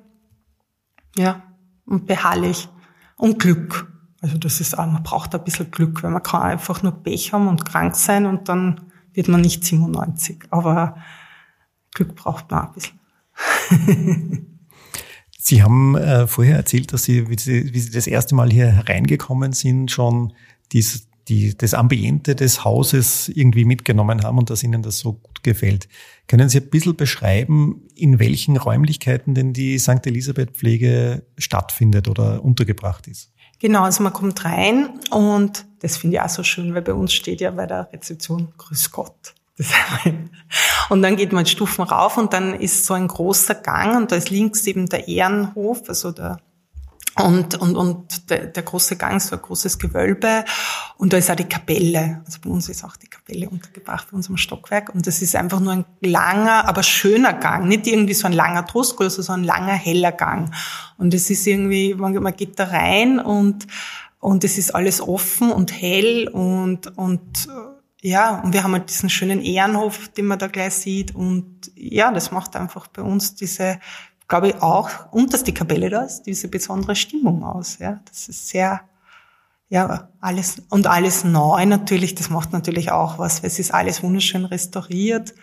[1.15, 1.41] ja,
[1.86, 2.69] und beharrlich.
[3.17, 3.91] Und Glück.
[4.22, 7.34] Also das ist auch, man braucht ein bisschen Glück, weil man kann einfach nur Pech
[7.34, 8.82] haben und krank sein und dann
[9.13, 10.43] wird man nicht 97.
[10.52, 10.98] Aber
[11.93, 12.99] Glück braucht man ein bisschen.
[15.38, 18.67] Sie haben äh, vorher erzählt, dass Sie wie, Sie, wie Sie das erste Mal hier
[18.67, 20.32] hereingekommen sind, schon
[20.71, 25.43] dies, die, das Ambiente des Hauses irgendwie mitgenommen haben und dass Ihnen das so gut
[25.43, 25.89] gefällt.
[26.27, 30.06] Können Sie ein bisschen beschreiben, in welchen Räumlichkeiten denn die St.
[30.06, 33.34] Elisabeth Pflege stattfindet oder untergebracht ist?
[33.60, 37.13] Genau, also man kommt rein und das finde ich auch so schön, weil bei uns
[37.13, 39.34] steht ja bei der Rezeption Grüß Gott.
[40.89, 44.15] und dann geht man Stufen rauf und dann ist so ein großer Gang und da
[44.15, 46.39] ist links eben der Ehrenhof, also der
[47.21, 50.45] und, und, und der, der große Gang, so ein großes Gewölbe.
[50.97, 52.23] Und da ist auch die Kapelle.
[52.25, 54.93] Also bei uns ist auch die Kapelle untergebracht, bei unserem Stockwerk.
[54.95, 57.67] Und das ist einfach nur ein langer, aber schöner Gang.
[57.67, 60.55] Nicht irgendwie so ein langer Trostgol, sondern ein langer, heller Gang.
[60.97, 63.67] Und es ist irgendwie, man geht da rein und,
[64.19, 67.47] und es ist alles offen und hell und, und
[68.05, 71.15] ja, und wir haben halt diesen schönen Ehrenhof, den man da gleich sieht.
[71.15, 73.79] Und ja, das macht einfach bei uns diese,
[74.27, 77.79] glaube ich, auch, und dass die Kapelle da ist, diese besondere Stimmung aus.
[77.79, 78.81] Ja, das ist sehr,
[79.69, 84.03] ja, alles, und alles neu natürlich, das macht natürlich auch was, weil es ist alles
[84.03, 85.33] wunderschön restauriert.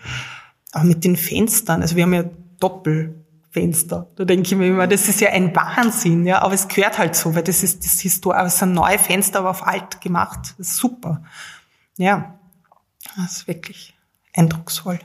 [0.72, 2.24] Aber mit den Fenstern, also wir haben ja
[2.58, 4.10] Doppelfenster.
[4.16, 7.16] Da denke ich mir immer, das ist ja ein Wahnsinn, ja, aber es gehört halt
[7.16, 10.56] so, weil das ist das Historie, aber es sind neue Fenster, aber auf alt gemacht.
[10.58, 11.22] Das ist super.
[11.96, 12.34] Ja.
[13.16, 13.94] Das ist wirklich
[14.34, 15.00] eindrucksvoll.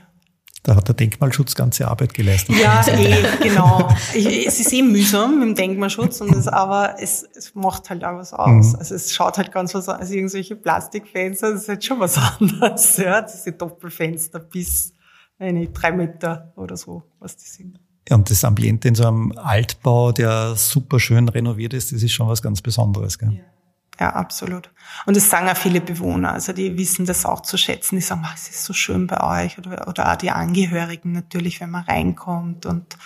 [0.66, 2.56] Da hat der Denkmalschutz ganze Arbeit geleistet.
[2.58, 3.88] Ja, eh, genau.
[4.12, 8.32] es ist eh mühsam dem Denkmalschutz, und das, aber es, es macht halt auch was
[8.32, 8.72] aus.
[8.72, 8.78] Mhm.
[8.80, 10.00] Also es schaut halt ganz was aus.
[10.00, 12.96] Also irgendwelche Plastikfenster, das ist halt schon was anderes.
[12.96, 14.92] Ja, diese Doppelfenster bis
[15.38, 17.78] eine, drei Meter oder so, was die sind.
[18.08, 22.12] Ja, und das Ambiente in so einem Altbau, der super schön renoviert ist, das ist
[22.12, 23.18] schon was ganz Besonderes.
[23.18, 23.34] Gell?
[23.34, 23.55] Ja.
[23.98, 24.70] Ja, absolut.
[25.06, 27.96] Und es sagen auch viele Bewohner, also die wissen das auch zu schätzen.
[27.96, 31.60] Die sagen, oh, es ist so schön bei euch oder, oder auch die Angehörigen natürlich,
[31.60, 32.98] wenn man reinkommt und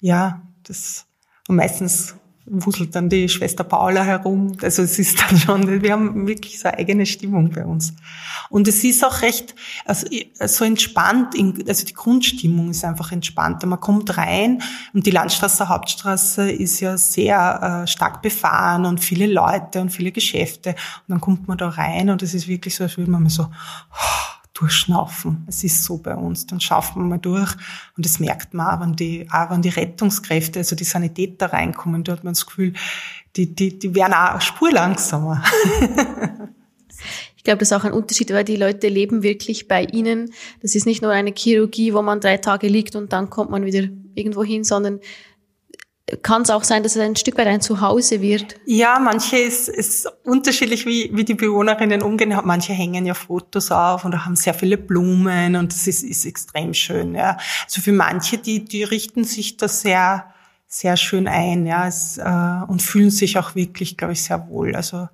[0.00, 1.06] ja, das
[1.48, 2.14] und meistens
[2.50, 4.56] wuselt dann die Schwester Paula herum.
[4.62, 7.94] Also es ist dann schon, wir haben wirklich so eine eigene Stimmung bei uns.
[8.50, 10.06] Und es ist auch recht, also
[10.46, 11.34] so entspannt,
[11.66, 13.66] also die Grundstimmung ist einfach entspannter.
[13.66, 14.62] Man kommt rein
[14.94, 20.12] und die Landstraße, Hauptstraße ist ja sehr äh, stark befahren und viele Leute und viele
[20.12, 20.70] Geschäfte.
[20.70, 23.30] Und dann kommt man da rein und es ist wirklich so, als würde man mal
[23.30, 24.27] so, oh,
[24.58, 25.44] durchschnaufen.
[25.46, 26.46] Es ist so bei uns.
[26.46, 27.54] Dann schaffen wir mal durch.
[27.96, 32.04] Und das merkt man auch, wenn die, auch wenn die Rettungskräfte, also die Sanitäter reinkommen,
[32.04, 32.72] da hat man das Gefühl,
[33.36, 35.42] die, die, die werden auch spurlangsamer.
[37.36, 40.34] Ich glaube, das ist auch ein Unterschied, weil die Leute leben wirklich bei ihnen.
[40.60, 43.64] Das ist nicht nur eine Chirurgie, wo man drei Tage liegt und dann kommt man
[43.64, 45.00] wieder irgendwo hin, sondern
[46.22, 48.56] kann es auch sein, dass es ein Stück weit ein Zuhause wird?
[48.64, 52.38] Ja, manche ist, ist unterschiedlich, wie, wie die Bewohnerinnen umgehen.
[52.44, 56.72] Manche hängen ja Fotos auf und haben sehr viele Blumen und das ist, ist extrem
[56.72, 57.14] schön.
[57.14, 57.36] Ja.
[57.64, 60.32] Also für manche, die, die richten sich da sehr,
[60.66, 64.74] sehr schön ein ja, es, äh, und fühlen sich auch wirklich, glaube ich, sehr wohl.
[64.76, 65.08] Also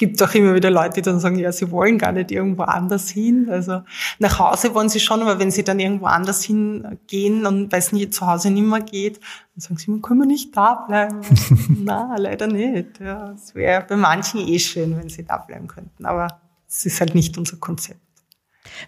[0.00, 3.10] gibt auch immer wieder Leute, die dann sagen, ja, sie wollen gar nicht irgendwo anders
[3.10, 3.48] hin.
[3.50, 3.82] Also
[4.18, 7.92] nach Hause wollen sie schon, aber wenn sie dann irgendwo anders hingehen und weil es
[7.92, 9.16] nie zu Hause nicht mehr geht,
[9.54, 11.20] dann sagen sie, man kann man nicht da bleiben.
[11.84, 12.98] Na, leider nicht.
[12.98, 16.98] Ja, es wäre bei manchen eh schön, wenn sie da bleiben könnten, aber es ist
[17.00, 18.00] halt nicht unser Konzept.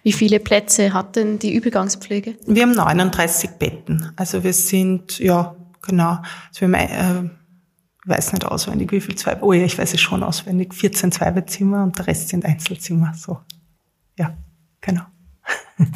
[0.03, 2.37] Wie viele Plätze hat denn die Übergangspflege?
[2.47, 4.13] Wir haben 39 Betten.
[4.17, 6.23] Also wir sind, ja, genau.
[6.49, 7.42] Also wir haben, äh,
[8.05, 11.85] weiß nicht auswendig, wie viel zwei, oh ja, ich weiß es schon auswendig, 14 Zweibettzimmer
[11.85, 13.39] und der Rest sind Einzelzimmer, so.
[14.19, 14.37] Ja,
[14.81, 15.03] genau.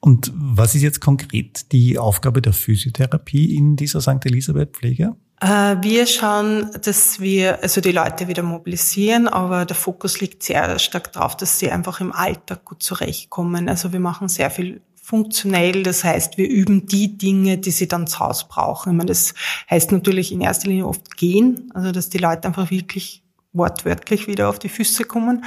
[0.00, 4.24] Und was ist jetzt konkret die Aufgabe der Physiotherapie in dieser St.
[4.24, 5.16] Elisabeth Pflege?
[5.40, 10.78] Äh, wir schauen, dass wir also die Leute wieder mobilisieren, aber der Fokus liegt sehr
[10.78, 13.68] stark darauf, dass sie einfach im Alltag gut zurechtkommen.
[13.68, 15.84] Also wir machen sehr viel funktionell.
[15.84, 18.92] Das heißt, wir üben die Dinge, die sie dann zu Hause brauchen.
[18.92, 19.32] Ich meine, das
[19.70, 23.22] heißt natürlich in erster Linie oft gehen, also dass die Leute einfach wirklich
[23.54, 25.44] wortwörtlich wieder auf die Füße kommen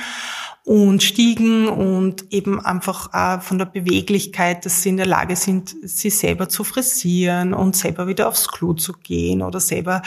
[0.65, 5.75] und Stiegen und eben einfach auch von der Beweglichkeit, dass sie in der Lage sind,
[5.83, 10.01] sie selber zu frisieren und selber wieder aufs Klo zu gehen oder selber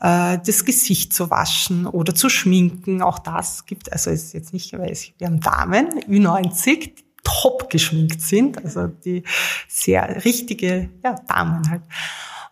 [0.00, 3.02] äh, das Gesicht zu waschen oder zu schminken.
[3.02, 7.70] Auch das gibt, also es ist jetzt nicht, weil wir haben Damen, Ü90, die top
[7.70, 9.22] geschminkt sind, also die
[9.68, 11.82] sehr richtige ja, Damen halt.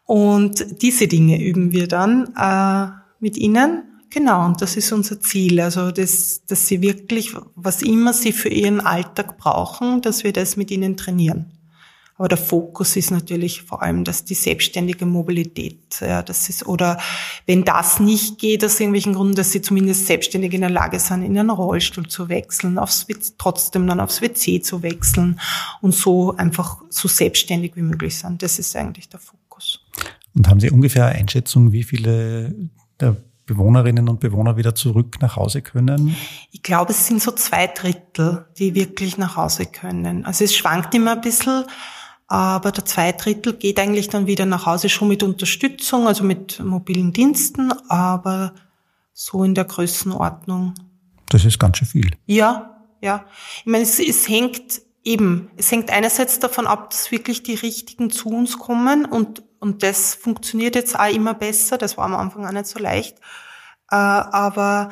[0.04, 5.60] Und diese Dinge üben wir dann äh, mit ihnen Genau, und das ist unser Ziel.
[5.60, 10.56] Also, dass, dass sie wirklich, was immer sie für ihren Alltag brauchen, dass wir das
[10.56, 11.57] mit ihnen trainieren.
[12.18, 16.98] Aber der Fokus ist natürlich vor allem, dass die selbstständige Mobilität, ja, das ist, oder
[17.46, 21.22] wenn das nicht geht, aus irgendwelchen Gründen, dass sie zumindest selbstständig in der Lage sind,
[21.22, 23.06] in einen Rollstuhl zu wechseln, aufs,
[23.38, 25.38] trotzdem dann aufs WC zu wechseln
[25.80, 28.42] und so einfach so selbstständig wie möglich sind.
[28.42, 29.80] Das ist eigentlich der Fokus.
[30.34, 32.52] Und haben Sie ungefähr eine Einschätzung, wie viele
[32.98, 36.16] der Bewohnerinnen und Bewohner wieder zurück nach Hause können?
[36.50, 40.24] Ich glaube, es sind so zwei Drittel, die wirklich nach Hause können.
[40.26, 41.64] Also es schwankt immer ein bisschen,
[42.28, 46.60] aber der zwei Drittel geht eigentlich dann wieder nach Hause schon mit Unterstützung, also mit
[46.60, 48.54] mobilen Diensten, aber
[49.12, 50.74] so in der Größenordnung.
[51.30, 52.10] Das ist ganz schön viel.
[52.26, 53.24] Ja, ja.
[53.60, 58.10] Ich meine, es, es hängt eben, es hängt einerseits davon ab, dass wirklich die Richtigen
[58.10, 61.78] zu uns kommen und und das funktioniert jetzt auch immer besser.
[61.78, 63.18] Das war am Anfang auch nicht so leicht.
[63.90, 64.90] Äh, aber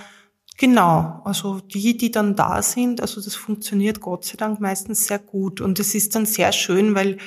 [0.56, 5.18] genau, also die, die dann da sind, also das funktioniert Gott sei Dank meistens sehr
[5.18, 5.60] gut.
[5.60, 7.18] Und es ist dann sehr schön, weil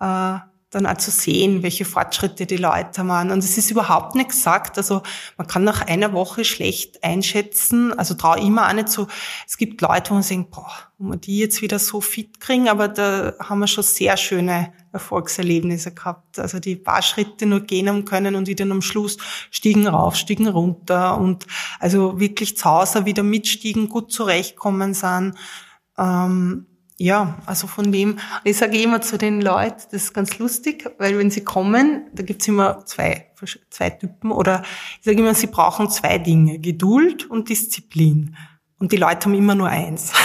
[0.00, 0.38] äh,
[0.72, 3.30] dann auch zu sehen, welche Fortschritte die Leute machen.
[3.30, 4.78] Und es ist überhaupt nicht gesagt.
[4.78, 5.02] Also
[5.36, 7.96] man kann nach einer Woche schlecht einschätzen.
[7.96, 9.06] Also traue immer auch nicht so.
[9.46, 12.70] Es gibt Leute, wo man denkt, boah, wo wir die jetzt wieder so fit kriegen,
[12.70, 16.38] aber da haben wir schon sehr schöne Erfolgserlebnisse gehabt.
[16.38, 19.18] Also die paar Schritte nur gehen haben können und die dann am Schluss
[19.50, 21.46] stiegen rauf, stiegen runter und
[21.80, 25.34] also wirklich zu Hause wieder mitstiegen, gut zurechtkommen sind.
[25.98, 26.66] Ähm,
[26.98, 31.18] ja, also von dem, ich sage immer zu den Leuten, das ist ganz lustig, weil
[31.18, 33.32] wenn sie kommen, da gibt's immer zwei,
[33.70, 34.62] zwei Typen oder
[34.98, 38.36] ich sage immer, sie brauchen zwei Dinge, Geduld und Disziplin.
[38.78, 40.12] Und die Leute haben immer nur eins.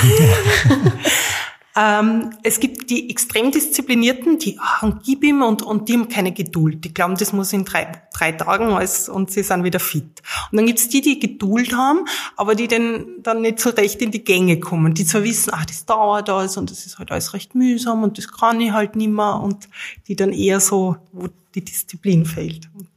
[1.80, 6.32] Ähm, es gibt die extrem disziplinierten, die ach, gib ihm und, und die haben keine
[6.32, 6.84] Geduld.
[6.84, 10.24] Die glauben, das muss in drei, drei Tagen alles und sie sind wieder fit.
[10.52, 12.00] Und dann gibt's die, die Geduld haben,
[12.36, 14.96] aber die dann, dann nicht so recht in die Gänge kommen.
[14.96, 18.18] Die zwar wissen, ach, das dauert alles und das ist halt alles recht mühsam und
[18.18, 19.70] das kann ich halt nimmer und
[20.08, 22.70] die dann eher so, wo die Disziplin fehlt.
[22.74, 22.88] Und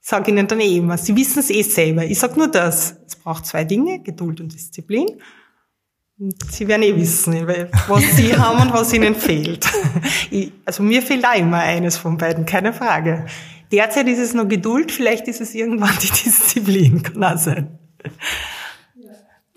[0.00, 2.04] ich sage ihnen dann eh immer, sie wissen es eh selber.
[2.04, 2.98] Ich sage nur das.
[3.04, 5.08] Es braucht zwei Dinge, Geduld und Disziplin.
[6.18, 9.66] Sie werden eh wissen, was Sie haben und was Ihnen fehlt.
[10.30, 13.26] Ich, also mir fehlt auch immer eines von beiden, keine Frage.
[13.70, 17.78] Derzeit ist es nur Geduld, vielleicht ist es irgendwann die Disziplin, kann auch sein.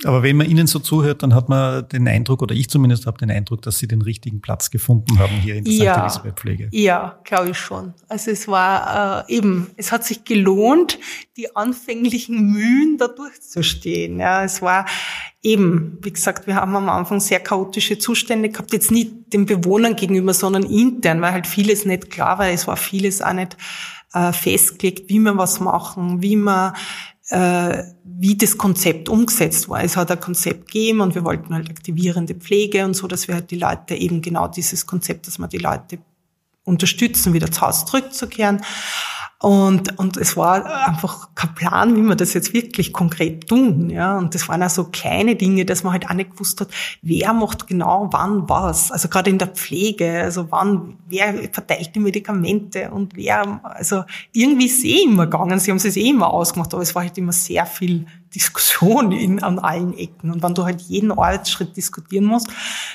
[0.05, 3.17] Aber wenn man Ihnen so zuhört, dann hat man den Eindruck, oder ich zumindest habe
[3.17, 5.99] den Eindruck, dass Sie den richtigen Platz gefunden haben hier in der ja, St.
[5.99, 6.69] Elisabeth Pflege.
[6.71, 7.93] Ja, glaube ich schon.
[8.07, 10.99] Also es war äh, eben, es hat sich gelohnt,
[11.35, 14.19] die anfänglichen Mühen da durchzustehen.
[14.19, 14.85] Ja, es war
[15.41, 19.97] eben, wie gesagt, wir haben am Anfang sehr chaotische Zustände gehabt, jetzt nicht den Bewohnern
[19.97, 22.47] gegenüber, sondern intern, weil halt vieles nicht klar war.
[22.47, 23.57] Es war vieles auch nicht
[24.13, 26.73] äh, festgelegt, wie wir was machen, wie man
[27.29, 29.83] äh, wie das Konzept umgesetzt war.
[29.83, 33.35] Es hat ein Konzept gegeben und wir wollten halt aktivierende Pflege und so, dass wir
[33.35, 35.99] halt die Leute eben genau dieses Konzept, dass wir die Leute
[36.65, 38.61] unterstützen, wieder zu Hause zurückzukehren.
[39.41, 43.89] Und, und es war einfach kein Plan, wie wir das jetzt wirklich konkret tun.
[43.89, 44.17] Ja.
[44.17, 46.67] Und das waren auch so kleine Dinge, dass man halt auch nicht gewusst hat,
[47.01, 48.91] wer macht genau wann was.
[48.91, 54.65] Also gerade in der Pflege, also wann, wer verteilt die Medikamente und wer, also irgendwie
[54.65, 55.57] ist eh immer gegangen.
[55.59, 59.41] Sie haben es eh immer ausgemacht, aber es war halt immer sehr viel Diskussion in,
[59.41, 60.31] an allen Ecken.
[60.31, 62.49] Und wenn du halt jeden Arbeitsschritt diskutieren musst,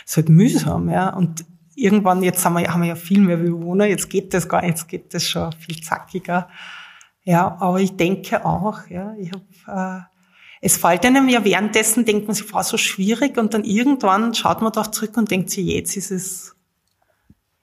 [0.05, 1.09] ist halt mühsam, ja.
[1.09, 4.65] Und irgendwann, jetzt haben wir, haben wir ja viel mehr Bewohner, jetzt geht das gar,
[4.65, 6.49] jetzt geht das schon viel zackiger.
[7.23, 10.15] Ja, aber ich denke auch, ja, ich habe, äh,
[10.61, 14.63] es fällt einem ja währenddessen, denkt man sich, war so schwierig und dann irgendwann schaut
[14.63, 16.54] man doch zurück und denkt sich, jetzt ist es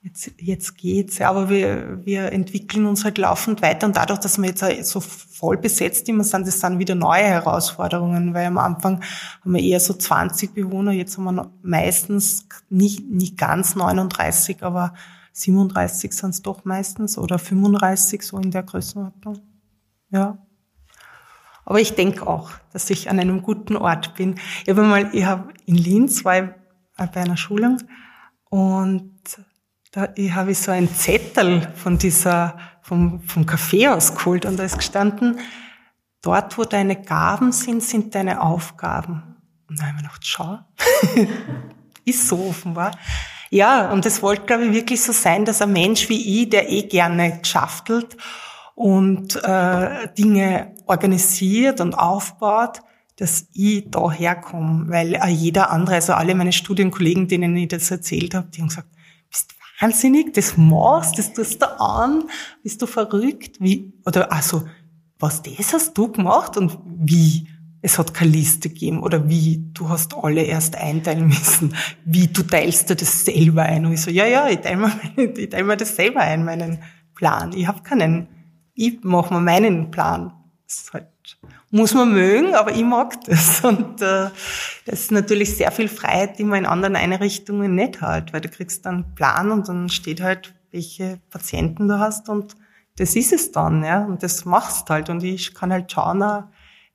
[0.01, 1.21] jetzt, jetzt geht's.
[1.21, 5.57] Aber wir, wir entwickeln uns halt laufend weiter und dadurch, dass wir jetzt so voll
[5.57, 9.01] besetzt immer sind, das sind wieder neue Herausforderungen, weil am Anfang
[9.41, 14.93] haben wir eher so 20 Bewohner, jetzt haben wir meistens nicht, nicht ganz 39, aber
[15.33, 19.39] 37 sind es doch meistens oder 35 so in der Größenordnung.
[20.09, 20.37] Ja.
[21.63, 24.35] Aber ich denke auch, dass ich an einem guten Ort bin.
[24.63, 26.49] Ich habe mal, ich habe in Linz war ich
[26.97, 27.77] bei einer Schulung
[28.49, 29.13] und
[29.91, 34.77] da habe ich so einen Zettel von dieser, vom, vom Café ausgeholt und da ist
[34.77, 35.39] gestanden,
[36.21, 39.35] dort, wo deine Gaben sind, sind deine Aufgaben.
[39.67, 40.59] Und dann habe ich mir gedacht, schau,
[42.05, 42.91] ist so offenbar.
[43.49, 46.69] Ja, und es wollte, glaube ich, wirklich so sein, dass ein Mensch wie ich, der
[46.69, 48.15] eh gerne geschaftelt
[48.75, 52.79] und äh, Dinge organisiert und aufbaut,
[53.17, 58.33] dass ich da herkomme, weil jeder andere, also alle meine Studienkollegen, denen ich das erzählt
[58.33, 58.87] habe, die haben gesagt,
[59.81, 62.23] wahnsinnig, das machst, das tust du an,
[62.63, 64.63] bist du verrückt, wie, oder also,
[65.19, 67.47] was das hast du gemacht und wie?
[67.83, 71.75] Es hat keine Liste gegeben oder wie, du hast alle erst einteilen müssen,
[72.05, 73.87] wie du teilst dir das selber ein.
[73.87, 74.91] Und ich so, ja, ja, ich teile mir,
[75.37, 76.77] ich teile mir das selber ein, meinen
[77.15, 77.53] Plan.
[77.53, 78.27] Ich habe keinen,
[78.75, 80.31] ich mache mir meinen Plan.
[80.67, 81.07] Das ist halt,
[81.69, 83.61] muss man mögen, aber ich mag das.
[83.63, 84.29] Und äh,
[84.85, 88.49] das ist natürlich sehr viel Freiheit, die man in anderen Einrichtungen nicht hat, weil du
[88.49, 92.55] kriegst dann einen Plan und dann steht halt, welche Patienten du hast und
[92.97, 94.03] das ist es dann, ja.
[94.05, 95.09] Und das machst halt.
[95.09, 96.21] Und ich kann halt schauen,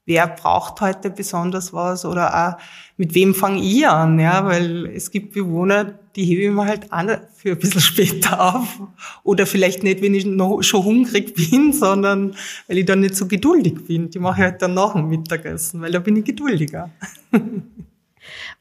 [0.07, 2.63] wer braucht heute besonders was oder auch
[2.97, 6.93] mit wem fange ich an, ja, weil es gibt Bewohner, die hebe ich mir halt
[6.93, 8.81] an für ein bisschen später auf
[9.25, 12.35] oder vielleicht nicht, wenn ich noch schon hungrig bin, sondern
[12.69, 14.09] weil ich dann nicht so geduldig bin.
[14.09, 16.91] Die mache ich halt dann nach dem Mittagessen, weil da bin ich geduldiger.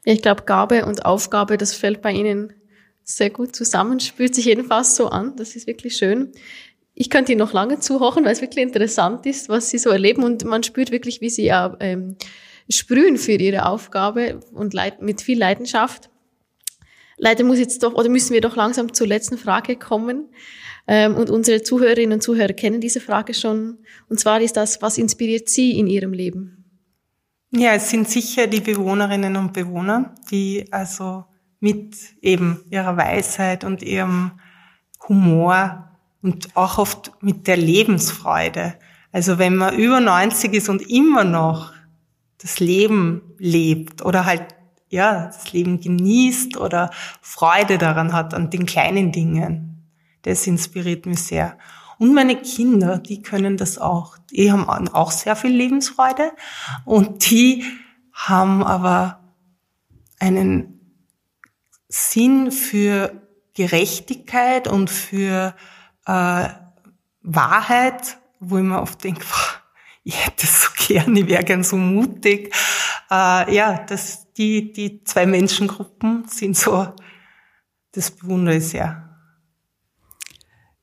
[0.07, 2.53] Ich glaube, Gabe und Aufgabe, das fällt bei Ihnen
[3.03, 5.35] sehr gut zusammen, spürt sich jedenfalls so an.
[5.35, 6.31] Das ist wirklich schön
[6.95, 10.23] ich könnte Ihnen noch lange zuhören, weil es wirklich interessant ist, was Sie so erleben
[10.23, 12.15] und man spürt wirklich, wie Sie ja ähm,
[12.69, 16.09] sprühen für Ihre Aufgabe und mit viel Leidenschaft.
[17.17, 20.29] Leider muss jetzt doch oder müssen wir doch langsam zur letzten Frage kommen.
[20.87, 23.79] Ähm, und unsere Zuhörerinnen und Zuhörer kennen diese Frage schon.
[24.09, 26.65] Und zwar ist das, was inspiriert Sie in Ihrem Leben?
[27.51, 31.25] Ja, es sind sicher die Bewohnerinnen und Bewohner, die also
[31.59, 34.31] mit eben ihrer Weisheit und ihrem
[35.07, 35.94] Humor
[36.25, 38.73] und auch oft mit der Lebensfreude.
[39.11, 41.71] Also wenn man über 90 ist und immer noch
[42.39, 44.55] das Leben lebt oder halt
[44.89, 46.89] ja, das Leben genießt oder
[47.21, 49.87] Freude daran hat an den kleinen Dingen.
[50.23, 51.59] Das inspiriert mich sehr.
[51.99, 54.17] Und meine Kinder, die können das auch.
[54.31, 56.31] Die haben auch sehr viel Lebensfreude
[56.85, 57.63] und die
[58.13, 59.19] haben aber
[60.19, 60.79] einen
[61.87, 63.21] Sinn für
[63.53, 65.53] Gerechtigkeit und für
[66.05, 66.49] äh,
[67.21, 69.25] Wahrheit, wo ich mir oft denke,
[70.03, 72.53] ich hätte es so gern, ich wäre gern so mutig.
[73.09, 76.93] Äh, ja, das, die, die zwei Menschengruppen sind so,
[77.91, 79.01] das bewundere ich sehr.